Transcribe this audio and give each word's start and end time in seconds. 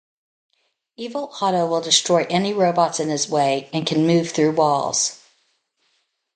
Evil 0.97 1.31
Otto 1.39 1.67
will 1.67 1.79
destroy 1.79 2.25
any 2.27 2.53
robots 2.53 2.99
in 2.99 3.09
his 3.09 3.29
way, 3.29 3.69
and 3.71 3.85
can 3.85 4.07
move 4.07 4.31
through 4.31 4.53
walls. 4.55 5.19